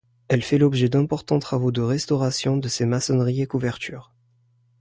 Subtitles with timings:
[0.29, 4.11] Elle fait l’objet d’importants travaux de restauration de ses maçonneries et couvertures.